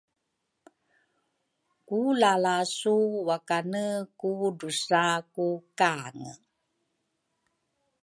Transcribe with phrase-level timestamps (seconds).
[1.87, 2.95] ku lalasu
[3.27, 3.85] wakane
[4.19, 5.45] ku ngudusa ku
[5.79, 6.31] kange.